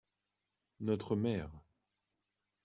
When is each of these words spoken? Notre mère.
Notre 0.79 1.15
mère. 1.15 1.51